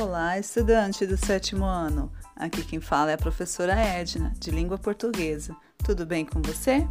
Olá, 0.00 0.38
estudante 0.38 1.06
do 1.06 1.14
sétimo 1.14 1.66
ano. 1.66 2.10
Aqui 2.34 2.64
quem 2.64 2.80
fala 2.80 3.10
é 3.10 3.14
a 3.14 3.18
professora 3.18 3.74
Edna, 3.74 4.32
de 4.38 4.50
língua 4.50 4.78
portuguesa. 4.78 5.54
Tudo 5.84 6.06
bem 6.06 6.24
com 6.24 6.40
você? 6.40 6.88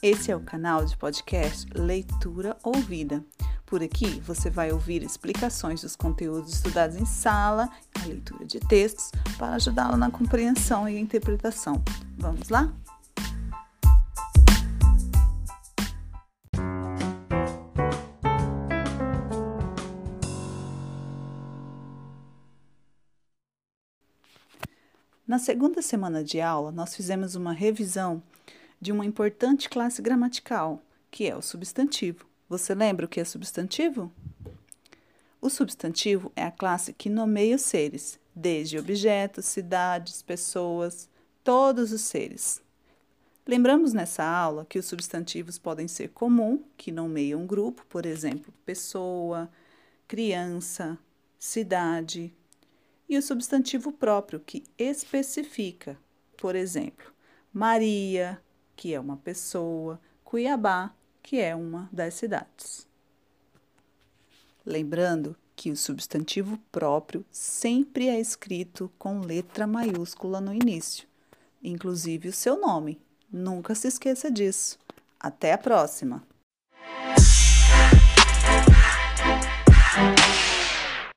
Esse 0.00 0.30
é 0.30 0.36
o 0.36 0.40
canal 0.40 0.84
de 0.84 0.96
podcast 0.96 1.66
Leitura 1.74 2.56
Ouvida. 2.62 3.24
Por 3.66 3.82
aqui 3.82 4.20
você 4.20 4.48
vai 4.48 4.70
ouvir 4.70 5.02
explicações 5.02 5.82
dos 5.82 5.96
conteúdos 5.96 6.54
estudados 6.54 6.94
em 6.96 7.04
sala, 7.04 7.68
a 8.00 8.06
leitura 8.06 8.46
de 8.46 8.60
textos, 8.60 9.10
para 9.36 9.56
ajudá-lo 9.56 9.96
na 9.96 10.08
compreensão 10.08 10.88
e 10.88 10.96
interpretação. 10.96 11.82
Vamos 12.16 12.50
lá? 12.50 12.72
Na 25.28 25.38
segunda 25.38 25.82
semana 25.82 26.24
de 26.24 26.40
aula, 26.40 26.72
nós 26.72 26.96
fizemos 26.96 27.34
uma 27.34 27.52
revisão 27.52 28.22
de 28.80 28.90
uma 28.90 29.04
importante 29.04 29.68
classe 29.68 30.00
gramatical, 30.00 30.80
que 31.10 31.28
é 31.28 31.36
o 31.36 31.42
substantivo. 31.42 32.24
Você 32.48 32.74
lembra 32.74 33.04
o 33.04 33.08
que 33.08 33.20
é 33.20 33.24
substantivo? 33.26 34.10
O 35.38 35.50
substantivo 35.50 36.32
é 36.34 36.44
a 36.44 36.50
classe 36.50 36.94
que 36.94 37.10
nomeia 37.10 37.56
os 37.56 37.60
seres, 37.62 38.18
desde 38.34 38.78
objetos, 38.78 39.44
cidades, 39.44 40.22
pessoas, 40.22 41.10
todos 41.44 41.92
os 41.92 42.00
seres. 42.00 42.62
Lembramos 43.46 43.92
nessa 43.92 44.24
aula 44.24 44.64
que 44.64 44.78
os 44.78 44.86
substantivos 44.86 45.58
podem 45.58 45.86
ser 45.88 46.08
comum, 46.08 46.64
que 46.74 46.90
nomeiam 46.90 47.42
um 47.42 47.46
grupo, 47.46 47.84
por 47.90 48.06
exemplo, 48.06 48.50
pessoa, 48.64 49.50
criança, 50.06 50.98
cidade, 51.38 52.32
e 53.08 53.16
o 53.16 53.22
substantivo 53.22 53.92
próprio, 53.92 54.40
que 54.40 54.64
especifica, 54.76 55.98
por 56.36 56.54
exemplo, 56.54 57.12
Maria, 57.52 58.40
que 58.76 58.92
é 58.92 59.00
uma 59.00 59.16
pessoa, 59.16 60.00
Cuiabá, 60.22 60.94
que 61.22 61.40
é 61.40 61.56
uma 61.56 61.88
das 61.90 62.14
cidades. 62.14 62.86
Lembrando 64.64 65.34
que 65.56 65.70
o 65.70 65.76
substantivo 65.76 66.58
próprio 66.70 67.24
sempre 67.32 68.08
é 68.08 68.20
escrito 68.20 68.92
com 68.98 69.20
letra 69.20 69.66
maiúscula 69.66 70.40
no 70.40 70.52
início, 70.52 71.08
inclusive 71.62 72.28
o 72.28 72.32
seu 72.32 72.60
nome. 72.60 73.00
Nunca 73.30 73.74
se 73.74 73.88
esqueça 73.88 74.30
disso. 74.30 74.78
Até 75.18 75.52
a 75.52 75.58
próxima! 75.58 76.27